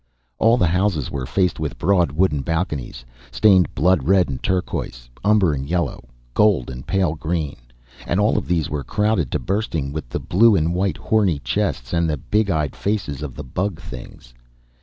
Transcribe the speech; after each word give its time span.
All 0.39 0.57
the 0.57 0.65
houses 0.65 1.11
were 1.11 1.27
faced 1.27 1.59
with 1.59 1.77
broad 1.77 2.11
wooden 2.11 2.41
balconies 2.41 3.05
stained 3.29 3.75
blood 3.75 4.01
red 4.01 4.29
and 4.29 4.41
turquoise, 4.41 5.11
umber 5.23 5.53
and 5.53 5.69
yellow, 5.69 6.05
gold 6.33 6.71
and 6.71 6.87
pale 6.87 7.13
green; 7.13 7.55
and 8.07 8.19
all 8.19 8.35
of 8.35 8.47
these 8.47 8.67
were 8.67 8.83
crowded 8.83 9.31
to 9.31 9.37
bursting 9.37 9.93
with 9.93 10.09
the 10.09 10.19
blue 10.19 10.55
and 10.55 10.73
white 10.73 10.97
horny 10.97 11.37
chests 11.37 11.93
and 11.93 12.09
the 12.09 12.17
big 12.17 12.49
eyed 12.49 12.75
faces 12.75 13.21
of 13.21 13.35
the 13.35 13.43
bug 13.43 13.79
things. 13.79 14.33